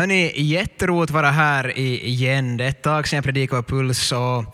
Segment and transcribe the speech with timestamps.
[0.00, 2.56] Hörni, jätteroligt att vara här igen.
[2.56, 4.44] Det är ett tag sedan jag predikade på Puls och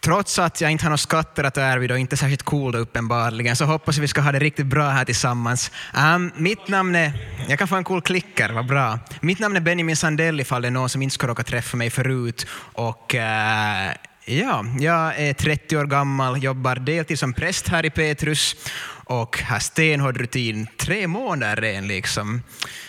[0.00, 3.64] trots att jag inte har några skatter att erbjuda och inte särskilt cool uppenbarligen så
[3.64, 5.70] hoppas jag vi ska ha det riktigt bra här tillsammans.
[6.14, 7.12] Um, mitt namn är,
[7.48, 8.98] jag kan få en cool klicker, vad bra.
[9.20, 11.90] Mitt namn är Benjamin Sandell ifall det är någon som inte ska råka träffa mig
[11.90, 13.94] förut och uh,
[14.24, 18.56] Ja, jag är 30 år gammal, jobbar deltid som präst här i Petrus
[19.04, 22.42] och har stenhård rutin, tre månader ren liksom.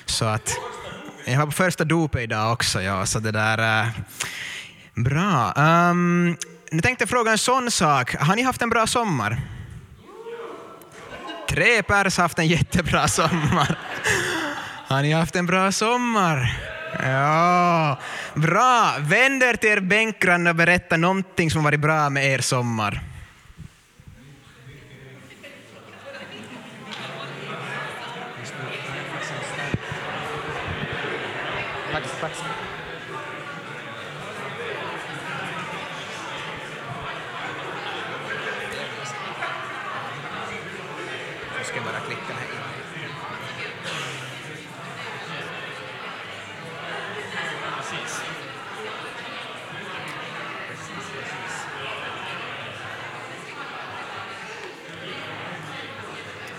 [0.06, 0.58] Så att
[1.26, 3.90] jag var på första dopet idag också, ja, så det där uh,
[4.96, 5.54] bra.
[5.58, 6.38] Um,
[6.72, 8.16] nu tänkte jag fråga en sån sak.
[8.16, 9.42] Har ni haft en bra sommar?
[11.50, 13.80] Tre pers har haft en jättebra sommar.
[14.88, 16.60] Har ni haft en bra sommar?
[17.04, 18.00] Ja,
[18.34, 18.96] bra.
[19.00, 23.13] Vänd er till er bänkgranne och berätta någonting som varit bra med er sommar.
[32.24, 32.32] Tack.
[41.58, 42.48] Nu ska jag bara klicka här.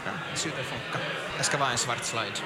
[0.05, 0.99] Ja, det ser ut att funka.
[1.39, 2.41] Det ska vara en svart slide.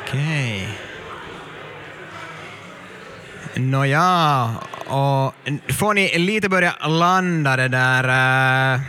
[0.00, 0.68] Okej.
[3.54, 4.54] Nåja,
[4.86, 5.34] och
[5.68, 8.04] får ni lite börja landa det där...
[8.74, 8.80] Eh?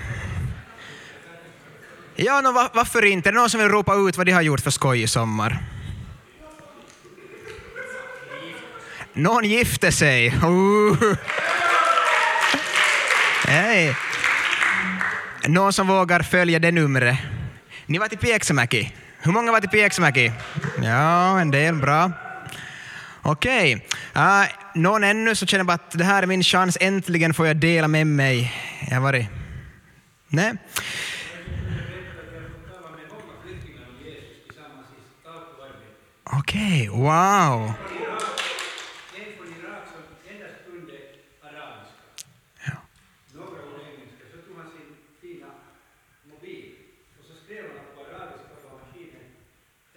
[2.15, 3.29] Ja, no, varför inte?
[3.29, 5.63] Är det någon som vill ropa ut vad de har gjort för skoj i sommar?
[9.13, 10.27] Någon gifte sig.
[10.27, 11.15] Uh.
[13.47, 13.93] Hey.
[15.47, 17.17] Någon som vågar följa det numret?
[17.85, 18.93] Ni var till Pieksämäki.
[19.19, 20.31] Hur många var till Pieksämäki?
[20.81, 21.75] Ja, en del.
[21.75, 22.11] Bra.
[23.25, 23.73] Okej.
[24.15, 24.43] Uh,
[24.75, 26.77] någon ännu så känner bara att det här är min chans.
[26.81, 28.53] Äntligen får jag dela med mig.
[28.91, 29.27] Jag varit...
[30.27, 30.53] Nej.
[36.23, 37.73] Okej, wow.
[39.17, 40.93] En från Irak som endast kunde
[41.47, 42.01] arabiska,
[42.67, 42.77] Ja.
[43.33, 44.89] några ord engelska, så tog han sin
[45.21, 45.49] fina
[46.31, 46.65] mobil
[47.19, 49.25] och så skrev han på arabiska på maskinen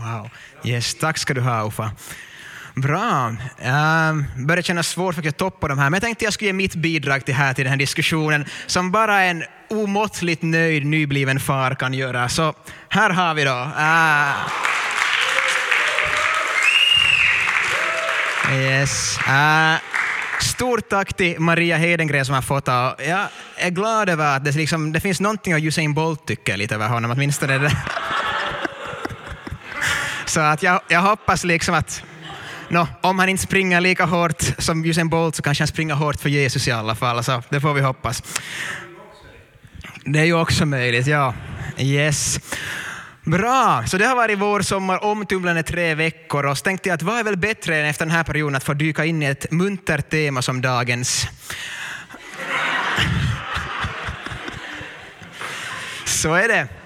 [0.00, 0.30] Wow.
[0.64, 1.92] Yes, tack ska du ha Uffa.
[2.74, 3.28] Bra.
[3.28, 6.48] Um, börjar kännas svårt för att jag toppar de här, men jag tänkte jag skulle
[6.48, 11.40] ge mitt bidrag till, här, till den här diskussionen som bara en omåttligt nöjd nybliven
[11.40, 12.28] far kan göra.
[12.28, 12.54] Så
[12.88, 13.72] här har vi då.
[13.76, 14.59] Ah.
[18.52, 19.18] Yes.
[19.28, 19.78] Uh,
[20.40, 22.94] stort tack till Maria Hedengren som har fått av.
[22.98, 26.74] Jag är glad över att det, liksom, det finns någonting av Usain Bolt tycker lite
[26.74, 27.76] över honom, åtminstone det.
[30.26, 32.02] Så att jag, jag hoppas liksom att
[32.68, 36.20] nå, om han inte springer lika hårt som Usain Bolt så kanske han springer hårt
[36.20, 37.24] för Jesus i alla fall.
[37.24, 38.22] Så det får vi hoppas.
[40.04, 41.34] Det är ju också möjligt, ja.
[41.78, 42.40] Yes.
[43.24, 47.02] Bra, så det har varit vår sommar omtumlande tre veckor och så tänkte jag att
[47.02, 49.50] vad är väl bättre än efter den här perioden att få dyka in i ett
[49.50, 51.26] muntert tema som dagens.
[56.04, 56.79] Så är det.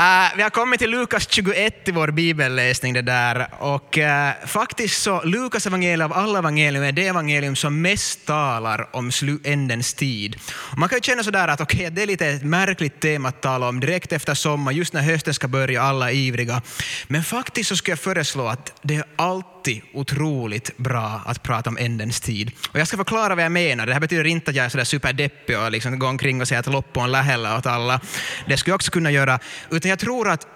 [0.00, 5.02] Uh, vi har kommit till Lukas 21 i vår bibelläsning det där och uh, faktiskt
[5.02, 9.10] så Lukas evangelium av alla evangelium är det evangelium som mest talar om
[9.44, 10.36] ändens tid.
[10.52, 13.42] Och man kan ju känna sådär att okej, det är lite ett märkligt tema att
[13.42, 16.62] tala om direkt efter sommar, just när hösten ska börja, alla är ivriga.
[17.08, 21.70] Men faktiskt så skulle jag föreslå att det är alltid alltid otroligt bra att prata
[21.70, 22.52] om ändens tid.
[22.72, 23.86] Och jag ska förklara vad jag menar.
[23.86, 26.60] Det här betyder inte att jag är sådär superdeppig och liksom går omkring och säger
[26.60, 28.00] att loppon lähellä åt alla.
[28.46, 29.38] Det skulle jag också kunna göra.
[29.70, 30.46] Utan jag tror att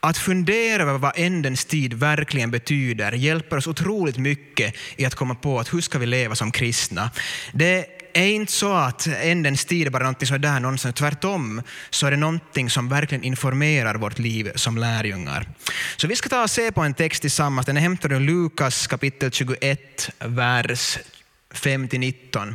[0.00, 5.34] att fundera över vad ändens tid verkligen betyder hjälper oss otroligt mycket i att komma
[5.34, 7.10] på att hur ska vi leva som kristna.
[7.52, 10.92] Det är inte så att ändens tid är bara någonting sådär någonsin.
[10.92, 15.48] tvärtom så är det någonting som verkligen informerar vårt liv som lärjungar.
[15.96, 18.86] Så vi ska ta och se på en text tillsammans, den är hämtad ur Lukas
[18.86, 20.98] kapitel 21, vers
[21.50, 22.54] 5-19.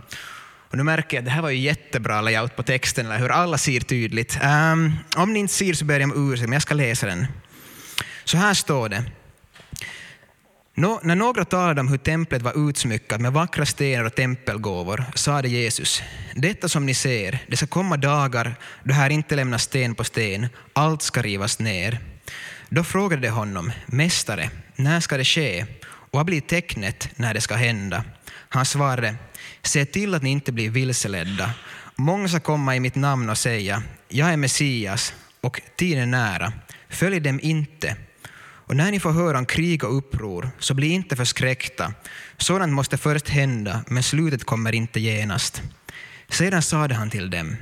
[0.69, 3.31] Och nu märker jag att det här var ju jättebra layout på texten, eller hur?
[3.31, 4.39] Alla ser tydligt.
[4.43, 7.27] Um, om ni inte ser så ber jag om ursäkt, men jag ska läsa den.
[8.23, 9.03] Så här står det.
[10.79, 15.47] Nå, när några talade om hur templet var utsmyckat med vackra stenar och tempelgåvor sade
[15.47, 16.01] Jesus,
[16.35, 20.47] detta som ni ser, det ska komma dagar då här inte lämnas sten på sten,
[20.73, 21.99] allt ska rivas ner.
[22.69, 25.65] Då frågade de honom, Mästare, när ska det ske?
[25.83, 28.03] Och vad blir tecknet när det ska hända?
[28.49, 29.15] Han svarade,
[29.61, 31.53] Se till att ni inte blir vilseledda.
[31.95, 36.53] Många ska komma i mitt namn och säga, jag är Messias och tiden är nära.
[36.89, 37.95] Följ dem inte.
[38.67, 41.93] Och när ni får höra om krig och uppror, så bli inte förskräckta.
[42.37, 45.61] Sådant måste först hända, men slutet kommer inte genast.
[46.29, 47.57] Sedan sade han till dem,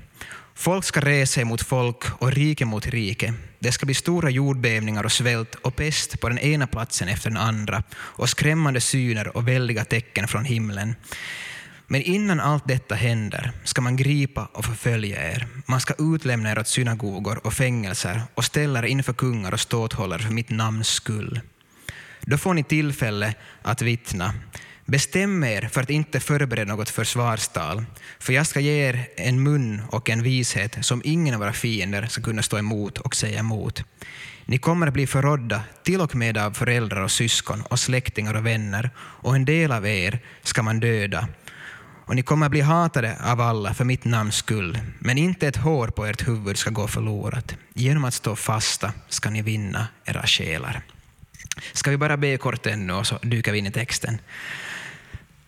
[0.55, 3.33] folk ska resa mot folk och rike mot rike.
[3.59, 7.39] Det ska bli stora jordbävningar och svält och pest på den ena platsen efter den
[7.39, 10.95] andra och skrämmande syner och väldiga tecken från himlen.
[11.87, 15.47] Men innan allt detta händer ska man gripa och förfölja er.
[15.65, 20.21] Man ska utlämna er åt synagogor och fängelser och ställa er inför kungar och ståthållare
[20.21, 21.41] för mitt namns skull.
[22.21, 24.33] Då får ni tillfälle att vittna.
[24.85, 27.85] Bestäm er för att inte förbereda något försvarstal,
[28.19, 32.05] för jag ska ge er en mun och en vishet som ingen av våra fiender
[32.05, 33.83] ska kunna stå emot och säga emot.
[34.45, 38.45] Ni kommer att bli förrådda till och med av föräldrar och syskon och släktingar och
[38.45, 41.27] vänner, och en del av er ska man döda
[42.05, 45.55] och ni kommer att bli hatade av alla för mitt namns skull, men inte ett
[45.55, 47.55] hår på ert huvud ska gå förlorat.
[47.73, 50.81] Genom att stå fasta ska ni vinna era själar.
[51.73, 54.21] Ska vi bara be kort ännu och så dyker vi in i texten.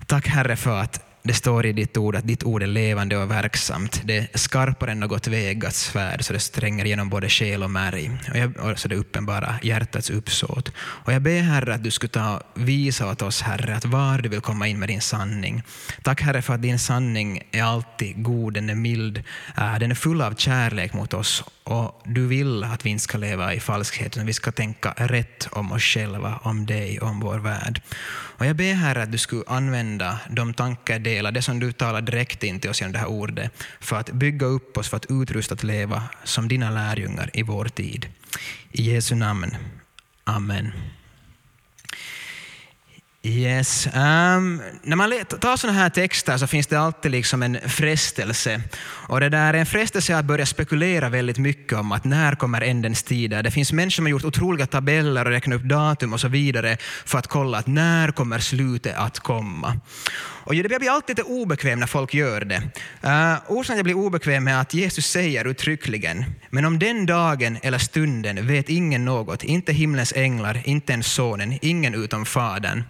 [0.05, 3.31] Tack Herre för att det står i ditt ord att ditt ord är levande och
[3.31, 4.01] verksamt.
[4.03, 8.11] Det är skarpare än något vägats svärd, så det stränger genom både själ och märg.
[8.31, 10.71] Och, jag, och så det uppenbara hjärtats uppsåt.
[10.77, 14.29] Och jag ber Herre att du skulle ta visa åt oss, Herre, att var du
[14.29, 15.63] vill komma in med din sanning.
[16.03, 19.23] Tack Herre för att din sanning är alltid god, den är mild,
[19.57, 23.17] eh, den är full av kärlek mot oss och du vill att vi inte ska
[23.17, 27.39] leva i falskhet, utan vi ska tänka rätt om oss själva, om dig, om vår
[27.39, 27.81] värld.
[28.37, 32.01] Och jag ber Herre att du skulle använda de tankar, det det som du talar
[32.01, 35.05] direkt in till oss genom det här ordet, för att bygga upp oss, för att
[35.09, 38.07] utrusta att leva som dina lärjungar i vår tid.
[38.71, 39.57] I Jesu namn.
[40.23, 40.71] Amen.
[43.27, 43.87] Yes.
[43.87, 48.61] Um, när man tar sådana här texter så finns det alltid liksom en frestelse.
[48.83, 52.61] Och det där är en frestelse att börja spekulera väldigt mycket om att när kommer
[52.61, 53.43] ändens tider.
[53.43, 56.77] Det finns människor som har gjort otroliga tabeller och räknat upp datum och så vidare
[57.05, 59.79] för att kolla att när kommer slutet att komma.
[60.47, 62.61] Och jag blir alltid lite obekväm när folk gör det.
[63.03, 67.77] Uh, orsaken jag blir obekväm är att Jesus säger uttryckligen, men om den dagen eller
[67.77, 72.83] stunden vet ingen något, inte himlens änglar, inte ens sonen, ingen utom fadern.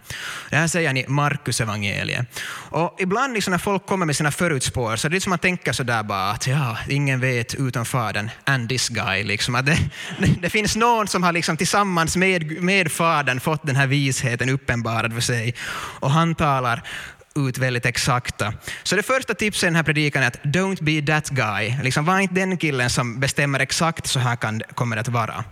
[0.49, 2.39] Det här säger han i Markus evangeliet.
[2.69, 5.71] Och ibland liksom när folk kommer med sina förutspår så det är som man tänker
[5.71, 9.23] sådär bara att ja, ingen vet utom fadern, and this guy.
[9.23, 9.55] Liksom.
[9.55, 9.77] Att det,
[10.19, 14.49] det, det finns någon som har liksom tillsammans med, med fadern fått den här visheten
[14.49, 15.55] uppenbarad för sig.
[15.99, 16.83] Och han talar
[17.37, 18.53] ut väldigt exakta.
[18.83, 21.73] Så det första tipset i den här predikan är att don't be that guy.
[21.83, 25.43] Liksom, var inte den killen som bestämmer exakt så här kan, kommer det att vara.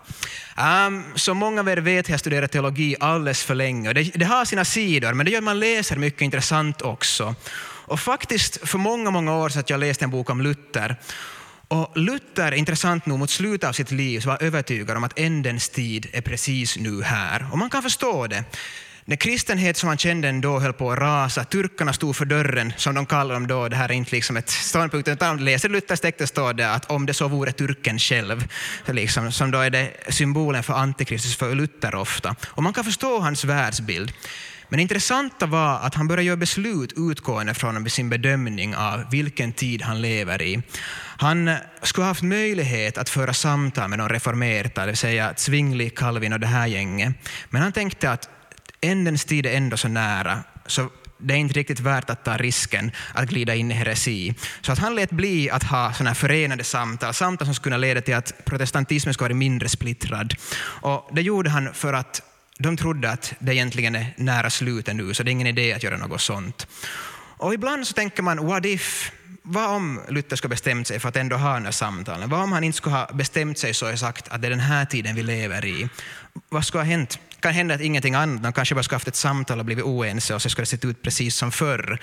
[0.58, 3.94] Ehm, um, som många av er vet har jag studerat teologi alldeles för länge.
[3.94, 7.36] Det, det har sina sidor, men det gör att man läser mycket intressant också.
[7.88, 10.96] Och faktiskt för många, många år sedan jag läste en bok om Luther.
[11.68, 15.70] Och Luther, intressant nog, mot slutet av sitt liv så var övertygad om att ändens
[15.70, 17.48] tid är precis nu här.
[17.52, 18.44] Och man kan förstå det.
[19.08, 22.96] Den kristenhet som han kände då höll på att rasa, turkarna stod för dörren, som
[22.96, 26.26] de kallar dem då, det här är inte liksom ett ståndpunkt, utan läser Luthers texter
[26.26, 28.48] står det att om det så vore turken själv,
[28.88, 32.36] liksom, som då är det symbolen för antikristus för Luther ofta.
[32.46, 34.14] Och man kan förstå hans världsbild.
[34.70, 39.54] Men det intressanta var att han började göra beslut utgående från sin bedömning av vilken
[39.54, 40.62] tid han lever i.
[41.18, 45.90] Han skulle ha haft möjlighet att föra samtal med de reformerade, det vill säga Zwingli,
[45.90, 47.16] Calvin och det här gänget.
[47.50, 48.30] Men han tänkte att
[48.82, 52.92] ändens tid är ändå så nära, så det är inte riktigt värt att ta risken
[53.14, 54.34] att glida in i heresi.
[54.62, 58.02] Så att han lät bli att ha såna förenade samtal, samtal som skulle kunna leda
[58.02, 60.34] till att protestantismen skulle vara mindre splittrad.
[60.62, 62.22] Och det gjorde han för att
[62.58, 65.84] de trodde att det egentligen är nära slutet nu, så det är ingen idé att
[65.84, 66.68] göra något sånt.
[67.38, 69.12] Och ibland så tänker man, what if?
[69.48, 72.30] Vad om Luther skulle bestämt sig för att ändå ha de här samtalen?
[72.30, 74.60] Vad om han inte skulle ha bestämt sig så och sagt att det är den
[74.60, 75.90] här tiden vi lever i?
[76.50, 77.20] Vad skulle ha hänt?
[77.46, 80.36] Kan hända att ingenting annat, de kanske bara ska haft ett samtal och blivit oense
[80.36, 82.00] och så ska det sett ut precis som förr.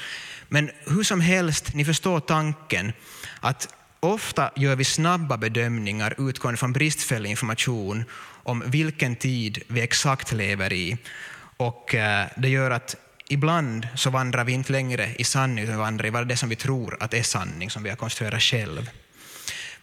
[0.49, 2.93] Men hur som helst, ni förstår tanken
[3.41, 3.69] att
[4.01, 8.05] ofta gör vi snabba bedömningar utgående från bristfällig information
[8.43, 10.97] om vilken tid vi exakt lever i.
[11.57, 12.97] Och eh, det gör att
[13.29, 16.49] ibland så vandrar vi inte längre i sanning, utan vi vandrar i vad det som
[16.49, 18.91] vi tror att är sanning, som vi har konstruerat själv.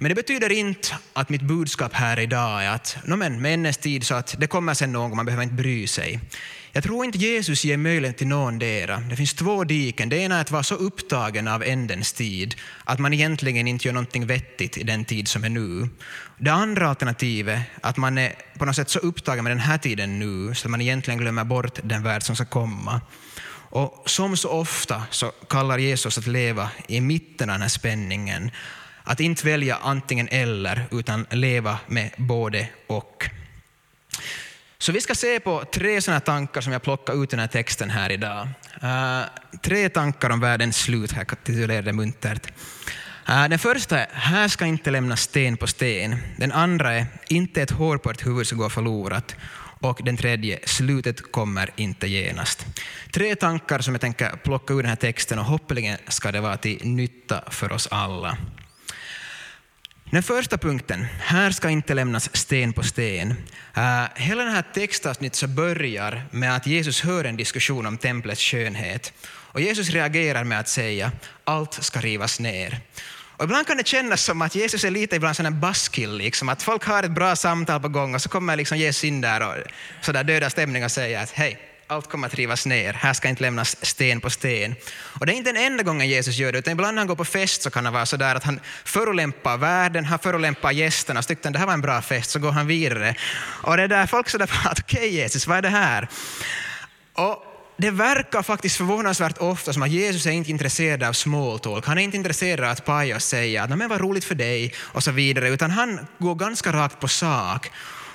[0.02, 4.04] Men det betyder inte att mitt budskap här idag är att no men, med tid
[4.04, 6.20] så att det kommer sen någon, man behöver inte bry sig.
[6.72, 8.98] Jag tror inte Jesus ger möjlighet till någon dera.
[8.98, 10.10] Det finns två diken.
[10.10, 13.94] Det ena är att vara så upptagen av ändens tid att man egentligen inte gör
[13.94, 15.90] någonting vettigt i den tid som är nu.
[16.38, 20.20] Det andra alternativet, att man är på något sätt så upptagen med den här tiden
[20.20, 23.02] nu så att man egentligen glömmer bort den värld som ska komma.
[23.72, 28.52] Och som så ofta så kallar Jesus att leva i mitten av den här spänningen.
[29.10, 33.30] Att inte välja antingen eller, utan leva med både och.
[34.78, 37.48] Så vi ska se på tre sådana tankar som jag plockar ut i den här
[37.48, 38.48] texten här idag.
[38.84, 39.22] Uh,
[39.62, 42.48] tre tankar om världens slut, här titulerade muntert.
[43.30, 46.16] Uh, den första är, här ska inte lämnas sten på sten.
[46.38, 49.36] Den andra är, inte ett hår på ett huvud ska gå förlorat.
[49.82, 52.66] Och den tredje, slutet kommer inte genast.
[53.12, 56.58] Tre tankar som jag tänker plocka ur den här texten och hoppeligen ska det vara
[56.58, 58.38] till nytta för oss alla.
[60.12, 63.32] Den första punkten, här ska inte lämnas sten på sten.
[63.78, 69.14] Uh, hela den här textavsnittet börjar med att Jesus hör en diskussion om templets skönhet.
[69.28, 71.12] Och Jesus reagerar med att säga
[71.44, 72.80] allt ska rivas ner.
[73.38, 76.64] Och ibland kan det kännas som att Jesus är lite ibland en baskill, liksom, att
[76.64, 79.56] folk har ett bra samtal på gång och så kommer liksom Jesus in där och
[80.02, 83.30] så där döda stämning och säger att hej, allt kommer att rivas ner, här ska
[83.30, 84.76] inte lämnas sten på sten.
[85.20, 87.16] Och det är inte den enda gången Jesus gör det, utan ibland när han går
[87.16, 91.22] på fest så kan det vara så där att han förolämpar världen, han förolämpar gästerna,
[91.22, 93.16] så tyckte han det här var en bra fest, så går han vidare.
[93.64, 96.08] Och det är där folk sådär, okej okay, Jesus, vad är det här?
[97.14, 97.44] Och
[97.78, 101.86] det verkar faktiskt förvånansvärt ofta som att Jesus är inte intresserad av small talk.
[101.86, 104.74] Han är inte intresserad av att paja och säga att men vad roligt för dig
[104.78, 107.72] och så vidare, utan han går ganska rakt på sak.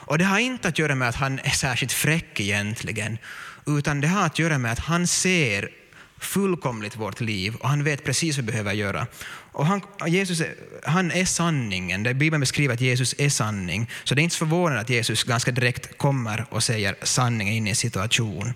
[0.07, 3.19] Och det har inte att göra med att han är särskilt fräck egentligen,
[3.67, 5.71] utan det har att göra med att han ser
[6.19, 9.07] fullkomligt vårt liv och han vet precis vad vi behöver göra.
[9.53, 10.43] Och han, Jesus,
[10.83, 12.03] han är sanningen.
[12.03, 13.91] Det Bibeln beskriver att Jesus är sanning.
[14.05, 17.67] Så det är inte så förvånande att Jesus ganska direkt kommer och säger sanningen in
[17.67, 18.55] i en situation.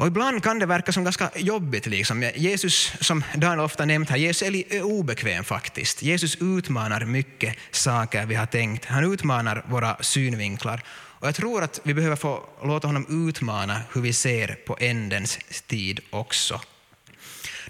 [0.00, 1.86] Och ibland kan det verka som ganska jobbigt.
[1.86, 2.30] Liksom.
[2.34, 6.02] Jesus, som Daniel ofta nämnt här, Jesus är obekväm faktiskt.
[6.02, 8.84] Jesus utmanar mycket saker vi har tänkt.
[8.84, 10.82] Han utmanar våra synvinklar.
[11.20, 15.38] Och jag tror att vi behöver få låta honom utmana hur vi ser på ändens
[15.66, 16.60] tid också.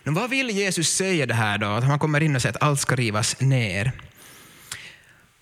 [0.02, 1.66] Men vad vill Jesus säga det här då?
[1.66, 3.92] Att han kommer in och säger att allt ska rivas ner.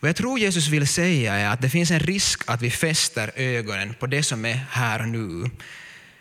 [0.01, 3.33] Vad jag tror Jesus vill säga är att det finns en risk att vi fäster
[3.37, 5.51] ögonen på det som är här och nu.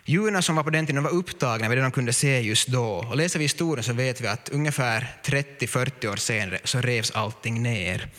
[0.06, 2.88] Djuren som var på den tiden var upptagna med det de kunde se just då.
[2.88, 7.64] Och läser vi historien så vet vi att ungefär 30-40 år senare så revs allting
[7.64, 8.10] ner.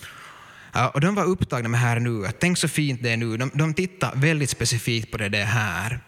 [0.95, 3.37] Och de var upptagna med här nu, att tänk så fint det är nu.
[3.37, 6.01] De, de tittar väldigt specifikt på det det här.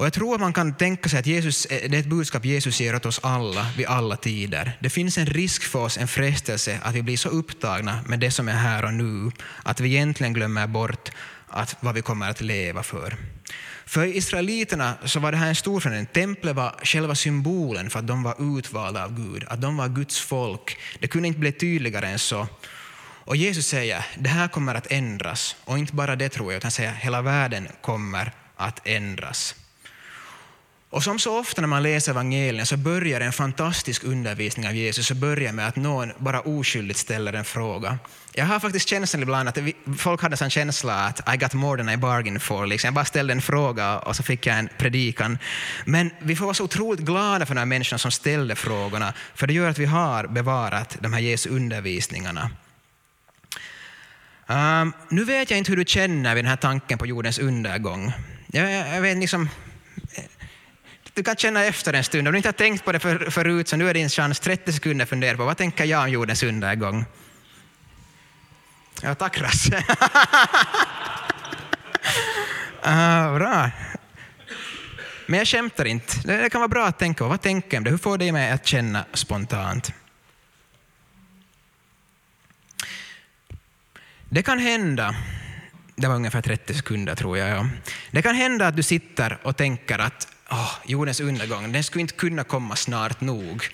[0.00, 2.44] Och jag tror att man kan tänka sig att Jesus, eh, det är ett budskap
[2.44, 4.78] Jesus ger åt oss alla vid alla tider.
[4.80, 8.30] Det finns en risk för oss, en frestelse, att vi blir så upptagna med det
[8.30, 9.30] som är här och nu,
[9.62, 11.10] att vi egentligen glömmer bort
[11.48, 13.16] att vad vi kommer att leva för.
[13.86, 16.06] För israeliterna så var det här en stor förändring.
[16.06, 20.20] Templet var själva symbolen för att de var utvalda av Gud, att de var Guds
[20.20, 20.78] folk.
[21.00, 22.48] Det kunde inte bli tydligare än så.
[23.24, 25.56] Och Jesus säger, det här kommer att ändras.
[25.64, 29.54] Och inte bara det tror jag, utan säger, hela världen kommer att ändras.
[30.90, 35.06] Och som så ofta när man läser evangelierna så börjar en fantastisk undervisning av Jesus
[35.06, 37.98] så börjar med att någon bara oskyldigt ställer en fråga.
[38.32, 39.58] Jag har faktiskt känslan ibland att
[39.98, 42.66] folk hade en känsla att I got more than I bargained for.
[42.66, 42.88] Liksom.
[42.88, 45.38] Jag bara ställde en fråga och så fick jag en predikan.
[45.84, 49.46] Men vi får vara så otroligt glada för de här människorna som ställde frågorna, för
[49.46, 52.50] det gör att vi har bevarat de här Jesu undervisningarna.
[54.50, 58.12] Um, nu vet jag inte hur du känner vid den här tanken på jordens undergång.
[58.46, 59.48] Jag, jag vet liksom,
[60.14, 60.24] eh,
[61.14, 62.28] du kan känna efter en stund.
[62.28, 64.72] Om du inte har tänkt på det för, förut så nu är din chans 30
[64.72, 67.04] sekunder att fundera på vad tänker jag om jordens undergång.
[69.02, 69.76] Ja, tack Rasse.
[69.76, 69.84] uh,
[72.82, 73.70] ah, bra.
[75.26, 76.16] Men jag skämtar inte.
[76.24, 77.28] Det kan vara bra att tänka på.
[77.28, 77.90] Vad tänker om det?
[77.90, 79.92] Hur får det mig att känna spontant?
[84.32, 85.14] Det kan hända,
[85.96, 87.68] det var ungefär 30 sekunder tror jag, ja.
[88.10, 92.14] det kan hända att du sitter och tänker att oh, jordens undergång, den skulle inte
[92.14, 93.68] kunna komma snart nog.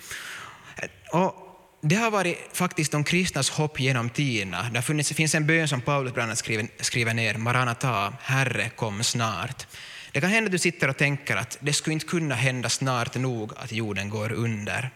[1.13, 1.35] Och
[1.81, 4.69] det har varit faktiskt de kristnas hopp genom tiderna.
[4.73, 9.03] Det funnits, finns en bön som Paulus bland annat skriver, skriver ner, Maranata, Herre kom
[9.03, 9.67] snart.
[10.11, 13.15] Det kan hända att du sitter och tänker att det skulle inte kunna hända snart
[13.15, 14.89] nog att jorden går under.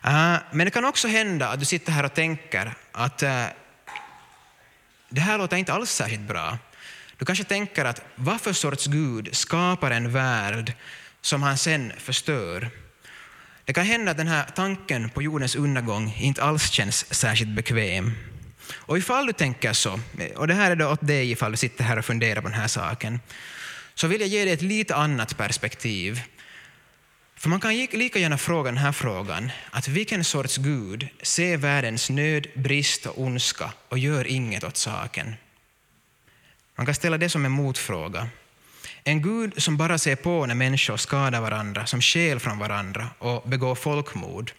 [0.00, 3.44] Ah, men det kan också hända att du sitter här och tänker att eh,
[5.12, 6.58] det här låter inte alls särskilt bra.
[7.16, 10.72] Du kanske tänker att vad för sorts Gud skapar en värld
[11.20, 12.70] som han sen förstör?
[13.64, 18.12] Det kan hända att den här tanken på jordens undergång inte alls känns särskilt bekväm.
[18.72, 20.00] Och ifall du tänker så,
[20.36, 22.58] och det här är då åt dig ifall du sitter här och funderar på den
[22.58, 23.20] här saken,
[23.94, 26.20] så vill jag ge dig ett lite annat perspektiv.
[27.42, 32.10] För man kan lika gärna fråga den här frågan, att vilken sorts Gud ser världens
[32.10, 35.34] nöd, brist och ondska och gör inget åt saken?
[36.76, 38.28] Man kan ställa det som en motfråga.
[39.04, 43.48] En Gud som bara ser på när människor skadar varandra, som skäl från varandra och
[43.48, 44.52] begår folkmord.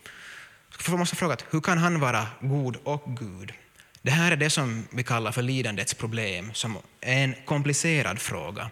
[0.90, 3.54] Man måste fråga, hur kan han vara god och Gud?
[4.02, 8.70] Det här är det som vi kallar för lidandets problem, som är en komplicerad fråga.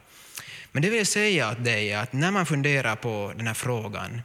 [0.72, 4.22] Men det vill säga åt dig att när man funderar på den här frågan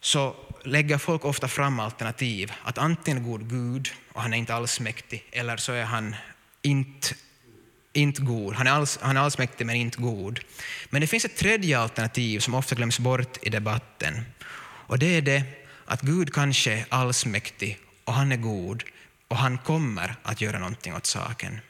[0.00, 4.54] så lägger folk ofta fram alternativ, att antingen är god Gud och han är inte
[4.54, 6.16] allsmäktig, eller så är han
[6.62, 7.14] inte
[7.96, 8.54] inte god.
[8.54, 10.40] Han är, alls, han är allsmäktig men inte god.
[10.90, 14.20] Men det finns ett tredje alternativ som ofta glöms bort i debatten.
[14.86, 15.42] Och det är det
[15.84, 18.82] att Gud kanske är allsmäktig och han är god
[19.28, 21.60] och han kommer att göra någonting åt saken.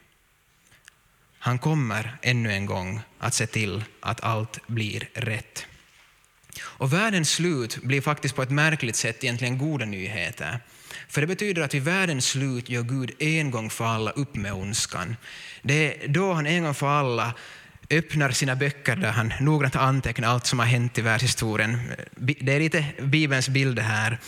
[1.45, 5.67] Han kommer ännu en gång att se till att allt blir rätt.
[6.63, 10.59] Och världens slut blir faktiskt på ett märkligt sätt egentligen goda nyheter.
[11.09, 14.53] För det betyder att vid världens slut gör Gud en gång för alla upp med
[14.53, 15.17] ondskan.
[15.63, 17.35] Det är då han en gång för alla
[17.91, 21.81] öppnar sina böcker där han noggrant antecknar allt som har hänt i världshistorien.
[22.17, 24.19] Det är lite Bibelns bild här.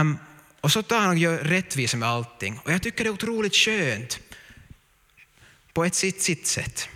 [0.00, 0.18] Um,
[0.60, 2.60] och så tar han och gör rättvisa med allting.
[2.64, 4.18] Och jag tycker det är otroligt skönt
[5.74, 6.88] på ett sitt, sitt sätt.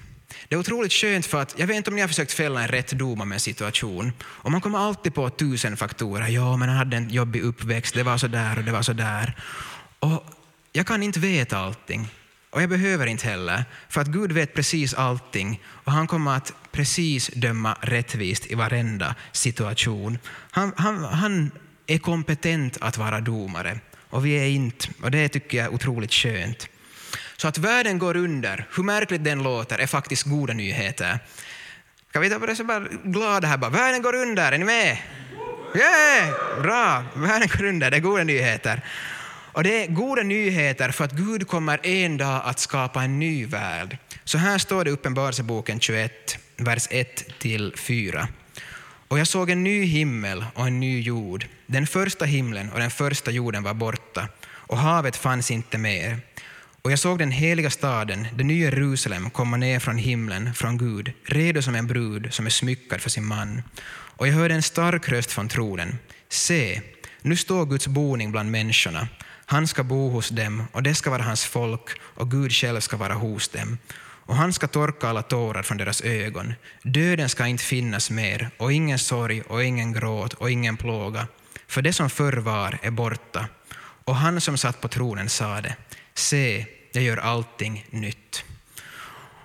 [0.48, 2.68] Det är otroligt skönt för att, jag vet inte om ni har försökt fälla en
[2.68, 6.28] rätt dom om en situation, och man kommer alltid på tusen faktorer.
[6.28, 8.92] Ja, men han hade en jobbig uppväxt, det var så där och det var så
[8.92, 9.36] där.
[9.98, 10.24] Och
[10.72, 12.08] jag kan inte veta allting.
[12.50, 16.52] Och jag behöver inte heller, för att Gud vet precis allting och han kommer att
[16.72, 20.18] precis döma rättvist i varenda situation.
[20.50, 21.50] Han, han, han
[21.86, 26.12] är kompetent att vara domare och vi är inte, och det tycker jag är otroligt
[26.12, 26.68] skönt.
[27.40, 31.18] Så att världen går under, hur märkligt den låter, är faktiskt goda nyheter.
[32.12, 34.64] Kan vi ta på det så bara glada här bara, världen går under, är ni
[34.64, 34.98] med?
[35.74, 36.62] Yeah!
[36.62, 38.82] Bra, världen går under, det är goda nyheter.
[39.52, 43.46] Och det är goda nyheter för att Gud kommer en dag att skapa en ny
[43.46, 43.98] värld.
[44.24, 48.26] Så här står det i Uppenbarelseboken 21, vers 1-4.
[49.08, 51.46] Och jag såg en ny himmel och en ny jord.
[51.66, 56.20] Den första himlen och den första jorden var borta och havet fanns inte mer.
[56.82, 61.12] Och jag såg den heliga staden, det nya Jerusalem, komma ner från himlen, från Gud,
[61.24, 63.62] redo som en brud som är smyckad för sin man.
[64.16, 65.98] Och jag hörde en stark röst från tronen.
[66.28, 66.80] Se,
[67.22, 69.08] nu står Guds boning bland människorna.
[69.46, 72.96] Han ska bo hos dem, och det ska vara hans folk, och Gud själv ska
[72.96, 73.78] vara hos dem.
[74.28, 76.54] Och han ska torka alla tårar från deras ögon.
[76.82, 81.26] Döden ska inte finnas mer, och ingen sorg, och ingen gråt, och ingen plåga.
[81.66, 83.48] För det som förr var är borta.
[84.04, 85.76] Och han som satt på tronen sade,
[86.18, 88.44] se, jag gör allting nytt.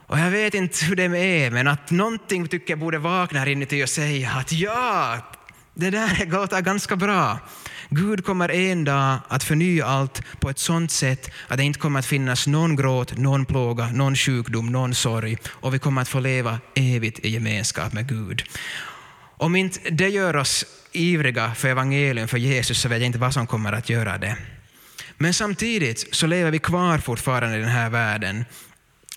[0.08, 3.48] Och jag vet inte hur det är, men att någonting tycker jag borde vakna här
[3.48, 5.18] inuti och säga att ja,
[5.74, 7.40] det där låter ganska bra.
[7.90, 12.00] Gud kommer en dag att förnya allt på ett sådant sätt att det inte kommer
[12.00, 16.20] att finnas någon gråt, någon plåga, någon sjukdom, någon sorg och vi kommer att få
[16.20, 18.44] leva evigt i gemenskap med Gud.
[19.38, 23.34] Om inte det gör oss ivriga för evangelium, för Jesus, så vet jag inte vad
[23.34, 24.38] som kommer att göra det.
[25.24, 28.46] Men samtidigt så lever vi kvar fortfarande i den här världen.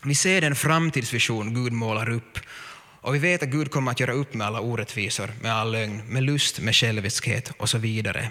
[0.02, 2.38] Vi ser den framtidsvision Gud målar upp
[3.00, 6.02] och vi vet att Gud kommer att göra upp med alla orättvisor, med all lögn,
[6.08, 8.30] med lust, med själviskhet och så vidare.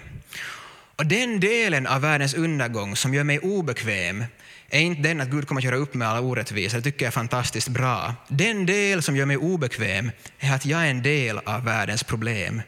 [0.96, 4.24] Och den delen av världens undergång som gör mig obekväm
[4.70, 7.10] är inte den att Gud kommer att göra upp med alla orättvisor, det tycker jag
[7.10, 8.14] är fantastiskt bra.
[8.28, 12.62] Den del som gör mig obekväm är att jag är en del av världens problem.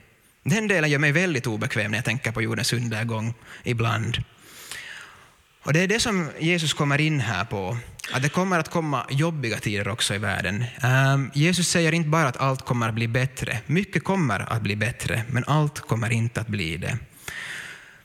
[0.44, 4.18] Den delen gör mig väldigt obekväm när jag tänker på jordens undergång ibland.
[5.62, 7.76] Och det är det som Jesus kommer in här på,
[8.12, 10.64] att det kommer att komma jobbiga tider också i världen.
[11.14, 14.76] Um, Jesus säger inte bara att allt kommer att bli bättre, mycket kommer att bli
[14.76, 16.98] bättre, men allt kommer inte att bli det.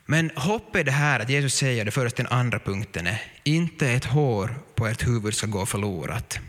[0.05, 3.89] Men hopp är det här att Jesus säger det först den andra punkten är, inte
[3.89, 6.39] ett hår på ert huvud ska gå förlorat.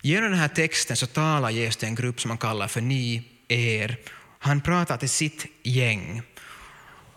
[0.00, 3.28] Genom den här texten så talar Jesus till en grupp som han kallar för ni,
[3.48, 3.96] er.
[4.38, 6.22] Han pratar till sitt gäng.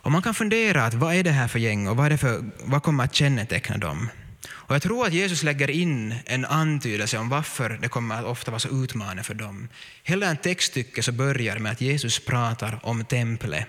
[0.06, 2.18] Och man kan fundera att vad är det här för gäng och vad, är det
[2.18, 4.10] för, vad kommer att känneteckna dem?
[4.48, 8.52] Och jag tror att Jesus lägger in en antydelse om varför det kommer att ofta
[8.52, 9.70] vara så utmanande för dem.
[10.04, 13.68] Hela en textstycke så börjar med att Jesus pratar om templet.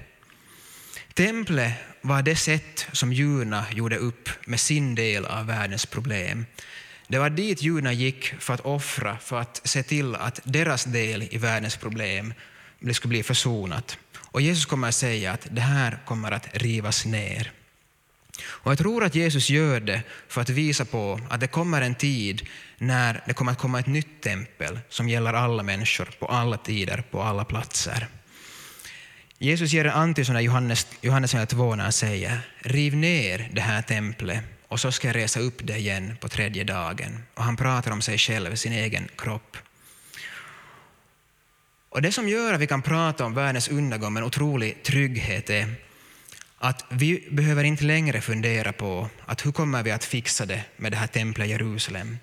[1.14, 1.72] Templet
[2.02, 6.46] var det sätt som judarna gjorde upp med sin del av världens problem.
[7.08, 11.28] Det var dit judarna gick för att offra, för att se till att deras del
[11.30, 12.34] i världens problem
[12.92, 13.98] skulle bli försonat.
[14.36, 17.52] Och Jesus kommer att säga att det här kommer att rivas ner.
[18.44, 21.94] Och jag tror att Jesus gör det för att visa på att det kommer en
[21.94, 22.46] tid
[22.78, 27.04] när det kommer att komma ett nytt tempel som gäller alla människor på alla tider,
[27.10, 28.08] på alla platser.
[29.38, 33.82] Jesus ger en antydan i Johannes, Johannes 2 när han säger riv ner det här
[33.82, 37.22] templet och så ska jag resa upp det igen på tredje dagen.
[37.34, 39.56] Och han pratar om sig själv, sin egen kropp.
[41.88, 45.50] Och Det som gör att vi kan prata om världens undergång med en otrolig trygghet
[45.50, 45.74] är
[46.58, 50.92] att vi behöver inte längre fundera på att hur kommer vi att fixa det med
[50.92, 52.18] det här templet i Jerusalem.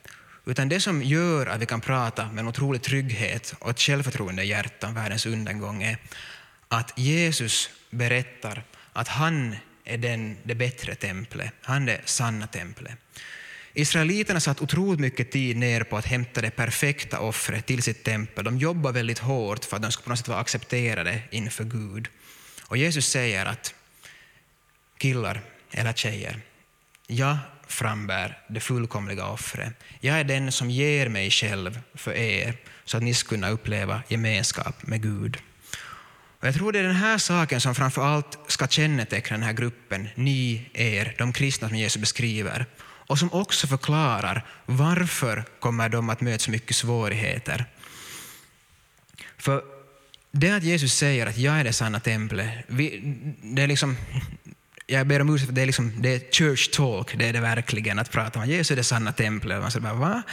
[0.46, 4.44] Utan det som gör att vi kan prata med en otrolig trygghet och ett självförtroende
[4.44, 5.98] i hjärtat om världens undergång är
[6.68, 12.94] att Jesus berättar att han är den, det bättre templet, han är det sanna templet.
[13.74, 18.46] Israeliterna satt otroligt mycket tid ner på att hämta det perfekta offret till sitt tempel.
[18.46, 22.08] De jobbade väldigt hårt för att de skulle på något sätt vara accepterade inför Gud.
[22.62, 23.74] Och Jesus säger att
[24.98, 26.42] killar eller tjejer,
[27.08, 29.74] jag frambär det fullkomliga offret.
[30.00, 34.04] Jag är den som ger mig själv för er så att ni ska kunna uppleva
[34.08, 35.38] gemenskap med Gud.
[36.40, 39.54] Och jag tror det är den här saken som framför allt ska känneteckna den här
[39.54, 42.66] gruppen, ni, er, de kristna som Jesus beskriver,
[43.14, 47.66] och som också förklarar varför kommer de att möta så mycket svårigheter.
[49.38, 49.64] För
[50.32, 53.98] det att Jesus säger att jag är det sanna templet, vi, det är liksom,
[54.88, 57.40] jag ber om ursäkt för det är, liksom, det är church talk, det är det
[57.40, 59.62] verkligen, att prata om att Jesus är det sanna templet.
[59.62, 60.24] man säger bara, va?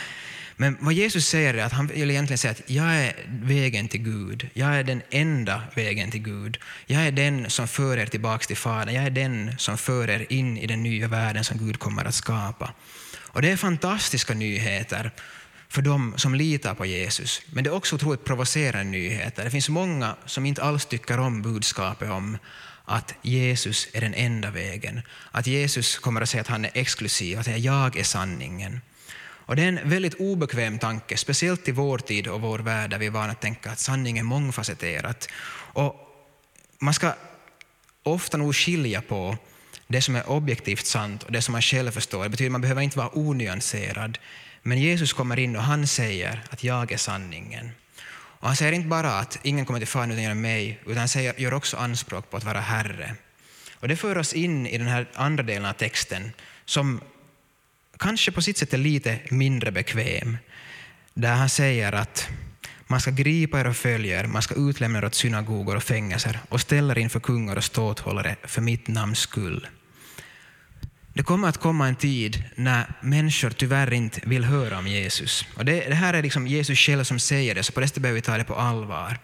[0.60, 4.02] Men vad Jesus säger är att han vill egentligen säga att jag är vägen till
[4.02, 4.48] Gud.
[4.54, 6.58] Jag är den enda vägen till Gud.
[6.86, 8.94] Jag är den som för er tillbaka till Fadern.
[8.94, 12.14] Jag är den som för er in i den nya världen som Gud kommer att
[12.14, 12.72] skapa.
[13.16, 15.10] Och det är fantastiska nyheter
[15.68, 17.42] för dem som litar på Jesus.
[17.52, 19.44] Men det är också otroligt provocerande nyheter.
[19.44, 22.38] Det finns många som inte alls tycker om budskapet om
[22.84, 25.02] att Jesus är den enda vägen.
[25.30, 28.80] Att Jesus kommer att säga att han är exklusiv, att jag är sanningen.
[29.50, 32.98] Och det är en väldigt obekväm tanke, speciellt i vår tid och vår värld där
[32.98, 35.28] vi är vana att tänka att sanning är mångfacetterat.
[35.72, 35.94] Och
[36.78, 37.12] man ska
[38.02, 39.36] ofta nog skilja på
[39.86, 42.22] det som är objektivt sant och det som man själv förstår.
[42.22, 44.18] Det betyder att man behöver inte vara onyanserad.
[44.62, 47.70] Men Jesus kommer in och han säger att jag är sanningen.
[48.12, 51.08] Och han säger inte bara att ingen kommer till Fadern utan genom mig, utan han
[51.08, 53.14] säger, gör också anspråk på att vara Herre.
[53.74, 56.32] Och det för oss in i den här andra delen av texten
[56.64, 57.00] som
[58.00, 60.36] kanske på sitt sätt är lite mindre bekväm,
[61.14, 62.28] där han säger att
[62.86, 66.38] man ska gripa er och följa er, man ska utlämna er åt synagogor och fängelser
[66.48, 69.68] och ställa er inför kungar och ståthållare för mitt namns skull.
[71.14, 75.44] Det kommer att komma en tid när människor tyvärr inte vill höra om Jesus.
[75.56, 78.02] Och det, det här är liksom Jesus själv som säger det, så på det sättet
[78.02, 79.18] behöver vi ta det på allvar.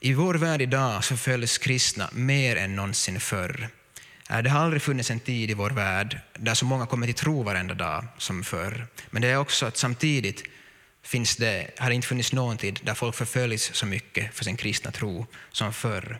[0.00, 3.68] I vår värld idag så följs kristna mer än någonsin förr.
[4.30, 7.14] Eh, det har aldrig funnits en tid i vår värld där så många kommer till
[7.14, 8.86] tro varenda dag som förr.
[9.10, 10.44] Men det är också att samtidigt
[11.02, 14.56] finns det, har det inte funnits någon tid där folk förföljs så mycket för sin
[14.56, 16.18] kristna tro som förr.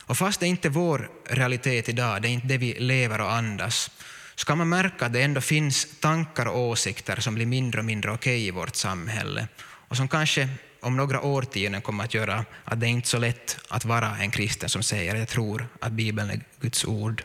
[0.00, 3.32] Och fast det inte är vår realitet idag, det är inte det vi lever och
[3.32, 3.90] andas,
[4.34, 7.84] så kan man märka att det ändå finns tankar och åsikter som blir mindre och
[7.84, 10.48] mindre okej okay i vårt samhälle och som kanske
[10.80, 14.30] om några årtionden kommer att göra att det inte är så lätt att vara en
[14.30, 17.22] kristen som säger att jag tror att Bibeln är Guds ord.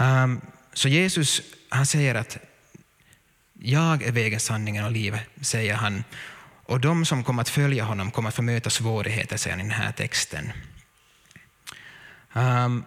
[0.00, 0.40] Um,
[0.72, 2.38] så Jesus han säger att
[3.60, 6.04] jag är vägen, sanningen och livet, säger han.
[6.64, 9.68] Och de som kommer att följa honom kommer att få möta svårigheter, säger han i
[9.68, 10.52] den här texten.
[12.32, 12.84] Um,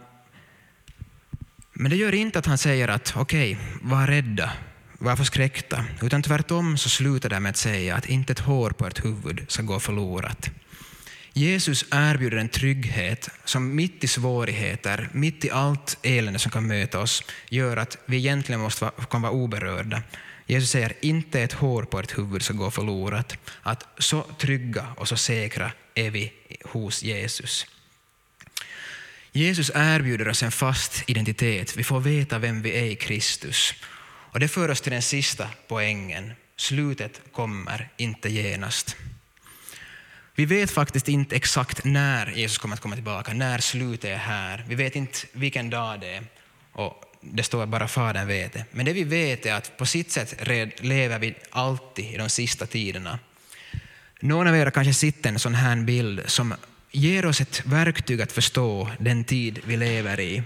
[1.74, 4.54] men det gör inte att han säger att okej, okay, var rädda,
[4.98, 8.88] var förskräckta, utan tvärtom så slutar det med att säga att inte ett hår på
[8.88, 10.50] ert huvud ska gå förlorat.
[11.34, 17.00] Jesus erbjuder en trygghet som mitt i svårigheter, mitt i allt elände som kan möta
[17.00, 20.04] oss, gör att vi egentligen måste vara, kan vara oberörda.
[20.46, 23.38] Jesus säger inte ett hår på ert huvud ska gå förlorat.
[23.62, 27.66] Att så trygga och så säkra är vi hos Jesus.
[29.32, 31.78] Jesus erbjuder oss en fast identitet.
[31.78, 33.74] Vi får veta vem vi är i Kristus.
[34.32, 36.34] Och Det för oss till den sista poängen.
[36.56, 38.96] Slutet kommer inte genast.
[40.36, 44.66] Vi vet faktiskt inte exakt när Jesus kommer att komma tillbaka, när slutet är här.
[44.68, 46.24] Vi vet inte vilken dag det är.
[46.72, 48.66] Och det står bara Fadern vet det.
[48.72, 50.48] Men det vi vet är att på sitt sätt
[50.80, 53.20] lever vi alltid i de sista tiderna.
[54.20, 56.54] Någon av er har kanske sett en sån här bild som
[56.92, 60.44] ger oss ett verktyg att förstå den tid vi lever i.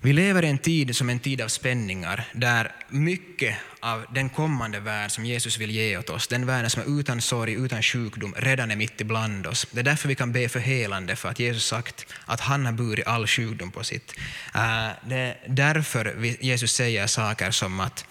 [0.00, 4.80] Vi lever i en tid som en tid av spänningar, där mycket av den kommande
[4.80, 8.34] värld som Jesus vill ge åt oss, den världen som är utan sorg, utan sjukdom,
[8.36, 9.66] redan är mitt ibland oss.
[9.70, 12.72] Det är därför vi kan be för helande, för att Jesus sagt att han har
[12.72, 14.14] burit all sjukdom på sitt.
[14.54, 18.06] Eh, det är därför Jesus säger saker som att,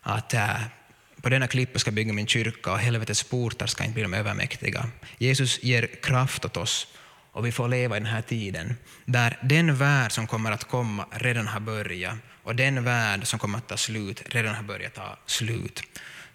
[0.00, 0.60] att eh,
[1.22, 4.86] på denna klippa ska bygga min kyrka och helvetets portar ska inte bli de övermäktiga.
[5.18, 6.86] Jesus ger kraft åt oss
[7.36, 11.06] och vi får leva i den här tiden där den värld som kommer att komma
[11.10, 15.18] redan har börjat och den värld som kommer att ta slut redan har börjat ta
[15.26, 15.82] slut.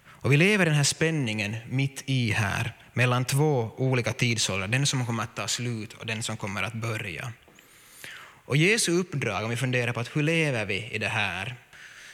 [0.06, 4.86] Och vi lever i den här spänningen mitt i här, mellan två olika tidsåldrar, den
[4.86, 7.32] som kommer att ta slut och den som kommer att börja.
[8.44, 11.54] Och Jesu uppdrag, om vi funderar på att hur lever vi i det här,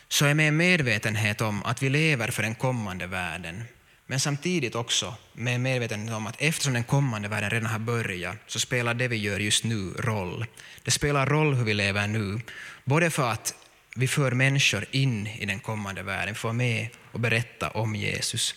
[0.08, 3.64] så är med en medvetenhet om att vi lever för den kommande världen,
[4.10, 8.60] men samtidigt också med medvetenhet om att eftersom den kommande världen redan har börjat så
[8.60, 10.46] spelar det vi gör just nu roll.
[10.82, 12.40] Det spelar roll hur vi lever nu,
[12.84, 13.54] både för att
[13.96, 18.54] vi för människor in i den kommande världen, får med och berätta om Jesus,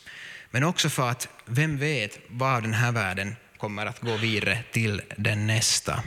[0.52, 5.02] men också för att vem vet var den här världen kommer att gå vidare till
[5.18, 6.04] den nästa.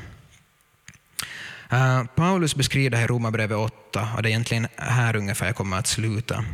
[1.73, 5.57] Uh, Paulus beskriver det här i Romarbrevet 8 och det är egentligen här ungefär jag
[5.57, 6.45] kommer att sluta.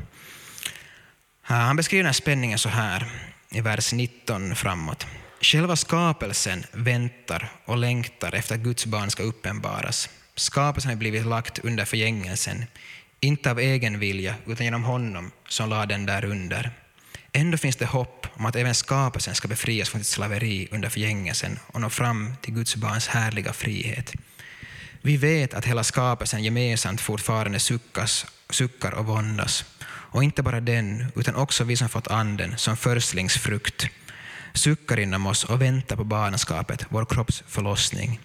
[1.51, 3.07] Han beskriver den här spänningen så här
[3.51, 5.07] i vers 19 framåt.
[5.41, 10.09] Själva skapelsen väntar och längtar efter att Guds barn ska uppenbaras.
[10.37, 12.65] Skapelsen har blivit lagt under förgängelsen,
[13.21, 16.71] inte av egen vilja utan genom honom som lade den där under.
[17.33, 21.59] Ändå finns det hopp om att även skapelsen ska befrias från sitt slaveri under förgängelsen
[21.67, 24.13] och nå fram till Guds barns härliga frihet.
[25.03, 29.65] Vi vet att hela skapelsen gemensamt fortfarande suckas, suckar och våndas.
[30.13, 33.89] Och inte bara den, utan också vi som fått Anden som förstlingsfrukt
[34.55, 38.21] suckar inom oss och väntar på barnaskapet, vår kropps förlossning.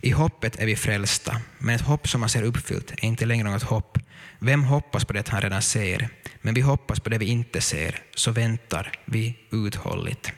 [0.00, 3.50] I hoppet är vi frälsta, men ett hopp som man ser uppfyllt är inte längre
[3.50, 3.98] något hopp.
[4.38, 6.08] Vem hoppas på det han redan ser?
[6.40, 10.32] Men vi hoppas på det vi inte ser, så väntar vi uthålligt.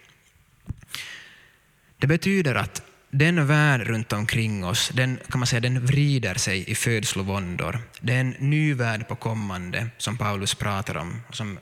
[1.99, 6.71] Det betyder att den värld runt omkring oss, den, kan man säga, den vrider sig
[6.71, 7.79] i födslovåndor.
[8.01, 11.59] Det är en ny värld på kommande som Paulus pratar om, som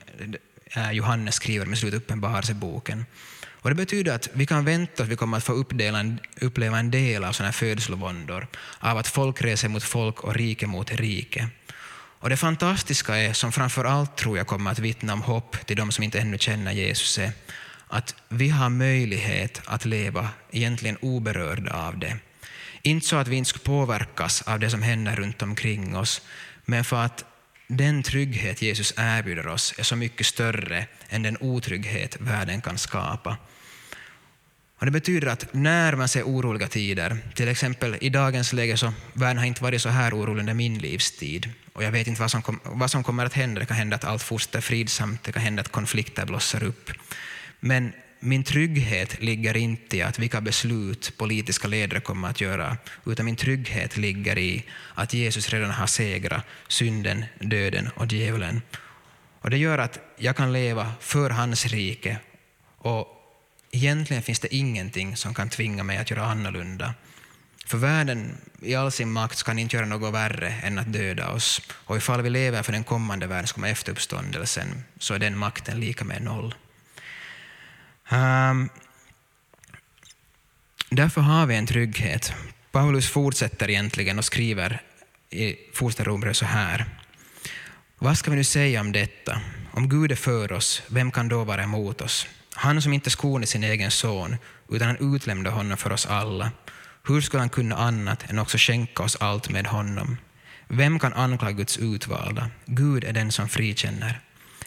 [0.76, 3.06] eh, Johannes skriver med slutuppenbarelseboken.
[3.61, 6.90] Och det betyder att vi kan vänta att vi kommer att få en, uppleva en
[6.90, 8.46] del av sådana här födslovåndor,
[8.78, 11.48] av att folk reser mot folk och rike mot rike.
[12.20, 15.76] Och det fantastiska är, som framför allt tror jag kommer att vittna om hopp till
[15.76, 17.32] de som inte ännu känner Jesus, är
[17.88, 22.16] att vi har möjlighet att leva egentligen oberörda av det.
[22.83, 26.22] Inte så att vi inte ska påverkas av det som händer runt omkring oss,
[26.64, 27.24] men för att
[27.66, 33.37] den trygghet Jesus erbjuder oss är så mycket större än den otrygghet världen kan skapa.
[34.79, 38.92] Och det betyder att när man ser oroliga tider, till exempel i dagens läge så
[39.12, 42.31] världen har inte varit så här orolig under min livstid och jag vet inte vad
[42.31, 43.61] som, kom, vad som kommer att hända.
[43.61, 46.90] Det kan hända att allt fortsätter fridsamt, det kan hända att konflikter blossar upp.
[47.60, 53.26] Men min trygghet ligger inte i att vilka beslut politiska ledare kommer att göra, utan
[53.26, 58.62] min trygghet ligger i att Jesus redan har segrat synden, döden och djävulen.
[59.40, 62.18] Och det gör att jag kan leva för hans rike
[62.78, 63.08] och
[63.70, 66.94] egentligen finns det ingenting som kan tvinga mig att göra annorlunda.
[67.66, 71.62] För världen i all sin makt kan inte göra något värre än att döda oss.
[71.72, 75.38] Och ifall vi lever för den kommande världen som kommer efter uppståndelsen så är den
[75.38, 76.54] makten lika med noll.
[78.12, 78.68] Um,
[80.90, 82.32] därför har vi en trygghet.
[82.72, 84.82] Paulus fortsätter egentligen och skriver
[85.30, 86.84] i första Romarbrevet så här.
[87.98, 89.40] Vad ska vi nu säga om detta?
[89.70, 92.26] Om Gud är för oss, vem kan då vara emot oss?
[92.54, 94.36] Han som inte skonade sin egen son,
[94.70, 96.50] utan han utlämnade honom för oss alla.
[97.08, 100.16] Hur skulle han kunna annat än också skänka oss allt med honom?
[100.68, 102.50] Vem kan anklaga Guds utvalda?
[102.66, 104.20] Gud är den som frikänner.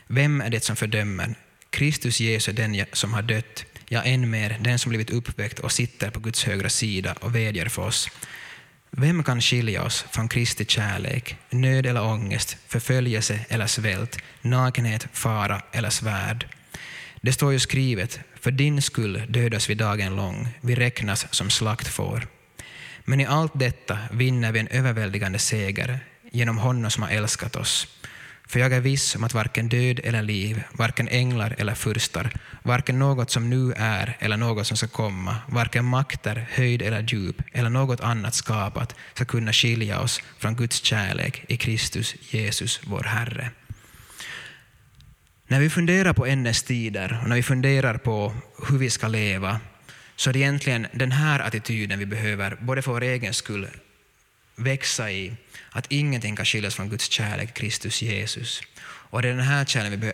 [0.07, 1.35] Vem är det som fördömer?
[1.71, 5.71] Kristus Jesus är den som har dött, ja än mer den som blivit uppväckt och
[5.71, 8.09] sitter på Guds högra sida och vädjar för oss.
[8.91, 15.61] Vem kan skilja oss från Kristi kärlek, nöd eller ångest, förföljelse eller svält, nakenhet, fara
[15.71, 16.47] eller svärd?
[17.21, 22.27] Det står ju skrivet, för din skull dödas vi dagen lång, vi räknas som slaktfår.
[23.03, 25.99] Men i allt detta vinner vi en överväldigande seger
[26.31, 27.87] genom honom som har älskat oss.
[28.51, 32.31] För jag är viss om att varken död eller liv, varken änglar eller furstar,
[32.63, 37.41] varken något som nu är eller något som ska komma, varken makter, höjd eller djup
[37.51, 43.03] eller något annat skapat ska kunna skilja oss från Guds kärlek i Kristus Jesus, vår
[43.03, 43.49] Herre.
[45.47, 48.33] När vi funderar på ändens tider och när vi funderar på
[48.69, 49.59] hur vi ska leva
[50.15, 53.67] så är det egentligen den här attityden vi behöver, både för vår egen skull,
[54.55, 55.33] växa i.
[55.71, 58.61] Att ingenting kan skiljas från Guds kärlek, Kristus Jesus.
[58.83, 59.65] Och det är den här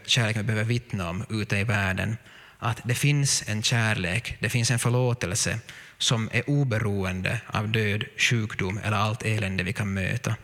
[0.06, 2.18] kärleken vi behöver vittna om ute i världen.
[2.60, 5.60] Att det finns en kärlek, det finns en förlåtelse
[5.98, 10.36] som är oberoende av död, sjukdom eller allt elände vi kan möta.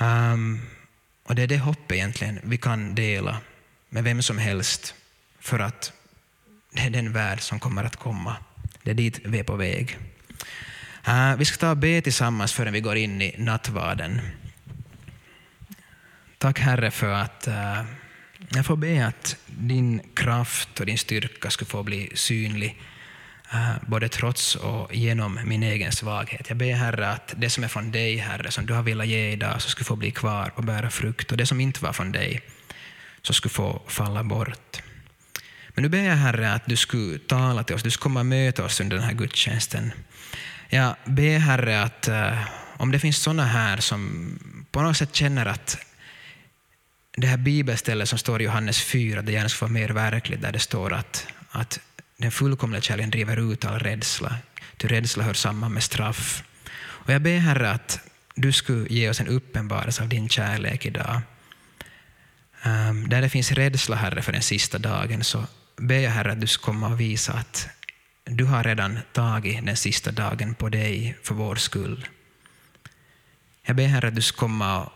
[0.00, 0.62] Um,
[1.24, 3.38] och det är det hoppet egentligen vi kan dela
[3.88, 4.94] med vem som helst
[5.40, 5.92] för att
[6.70, 8.36] det är den värld som kommer att komma.
[8.82, 9.98] Det är dit vi är på väg.
[11.08, 14.20] Uh, vi ska ta och be tillsammans förrän vi går in i nattvarden.
[16.38, 17.82] Tack Herre för att uh,
[18.48, 22.80] jag får be att din kraft och din styrka ska få bli synlig
[23.52, 26.48] eh, både trots och genom min egen svaghet.
[26.48, 29.30] Jag ber Herre att det som är från dig, Herre, som du har velat ge
[29.30, 31.32] idag, så ska få bli kvar och bära frukt.
[31.32, 32.40] Och det som inte var från dig,
[33.22, 34.82] så skulle få falla bort.
[35.68, 38.26] Men nu ber jag Herre att du skulle tala till oss, du skulle komma och
[38.26, 39.92] möta oss under den här gudstjänsten.
[40.74, 42.38] Jag ber Herre att eh,
[42.76, 44.38] om det finns sådana här som
[44.70, 45.78] på något sätt känner att
[47.16, 50.52] det här bibelstället som står i Johannes 4, det gärna ska vara mer verkligt, där
[50.52, 51.80] det står att, att
[52.16, 54.36] den fullkomliga kärleken driver ut all rädsla,
[54.76, 56.44] ty rädsla hör samman med straff.
[56.76, 58.00] Och jag ber Herre att
[58.34, 61.20] du skulle ge oss en uppenbarelse av din kärlek idag.
[62.64, 66.40] Um, där det finns rädsla, Herre, för den sista dagen, så ber jag Herre att
[66.40, 67.68] du ska komma och visa att
[68.36, 72.08] du har redan tagit den sista dagen på dig för vår skull.
[73.66, 74.92] Jag ber Herre att du ska komma och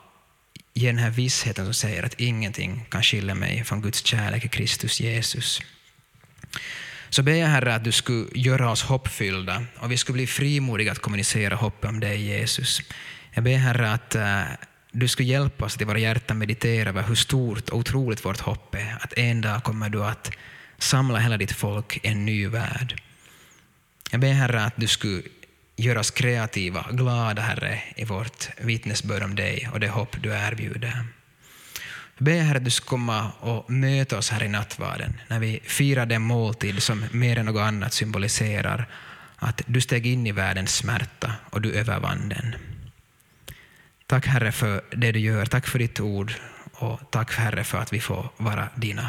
[0.75, 4.49] ge den här vissheten som säger att ingenting kan skilja mig från Guds kärlek i
[4.49, 5.63] Kristus Jesus.
[7.09, 10.93] Så ber jag Herre att du skulle göra oss hoppfyllda och vi skulle bli frimodiga
[10.93, 12.81] att kommunicera hoppet om dig Jesus.
[13.33, 14.43] Jag ber Herre att eh,
[14.93, 18.41] du skulle hjälpa oss att i våra hjärtan meditera över hur stort och otroligt vårt
[18.41, 18.99] hopp är.
[19.01, 20.31] Att en dag kommer du att
[20.79, 23.03] samla hela ditt folk i en ny värld.
[24.11, 25.23] Jag ber Herre att du skulle
[25.77, 31.05] göra oss kreativa, glada Herre i vårt vittnesbörd om dig och det hopp du erbjuder.
[32.17, 35.61] Jag ber Herre att du ska komma och möta oss här i nattvarden när vi
[35.65, 38.89] firar den måltid som mer än något annat symboliserar
[39.37, 42.55] att du steg in i världens smärta och du övervann den.
[44.07, 46.33] Tack Herre för det du gör, tack för ditt ord
[46.73, 49.09] och tack Herre för att vi får vara dina.